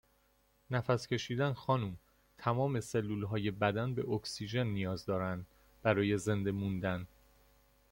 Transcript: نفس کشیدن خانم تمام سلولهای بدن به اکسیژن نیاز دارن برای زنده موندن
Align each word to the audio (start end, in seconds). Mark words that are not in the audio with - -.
نفس 0.71 1.07
کشیدن 1.07 1.53
خانم 1.53 1.97
تمام 2.37 2.79
سلولهای 2.79 3.51
بدن 3.51 3.93
به 3.95 4.09
اکسیژن 4.09 4.67
نیاز 4.67 5.05
دارن 5.05 5.45
برای 5.83 6.17
زنده 6.17 6.51
موندن 6.51 7.07